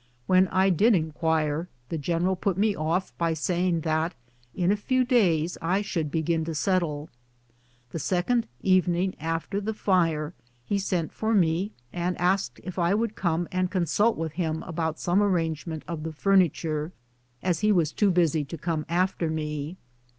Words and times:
When 0.25 0.47
I 0.47 0.71
did 0.71 0.95
inquire, 0.95 1.69
the 1.89 1.97
general 1.99 2.35
put 2.35 2.57
me 2.57 2.73
off 2.75 3.15
by 3.19 3.35
saying 3.35 3.81
that 3.81 4.15
in 4.55 4.71
a 4.71 4.75
few 4.75 5.05
days 5.05 5.59
I 5.61 5.83
should 5.83 6.09
begin 6.09 6.43
to 6.45 6.55
settle. 6.55 7.09
The 7.91 7.99
second 7.99 8.47
evening 8.63 9.13
after 9.19 9.61
the 9.61 9.75
fire 9.75 10.33
he 10.65 10.79
sent 10.79 11.11
for 11.13 11.35
me, 11.35 11.73
and 11.93 12.17
asked 12.19 12.59
if 12.63 12.79
I 12.79 12.95
would 12.95 13.13
come 13.13 13.47
and 13.51 13.69
con 13.69 13.85
sult 13.85 14.17
with 14.17 14.31
him 14.31 14.63
about 14.63 14.97
some 14.99 15.21
arrangement 15.21 15.83
of 15.87 16.01
the 16.01 16.13
furniture, 16.13 16.91
as 17.43 17.59
he 17.59 17.71
was 17.71 17.91
too 17.91 18.09
busy 18.09 18.43
to 18.43 18.57
come 18.57 18.87
after 18.89 19.29
me. 19.29 19.77